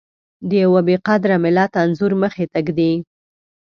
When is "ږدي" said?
2.67-2.91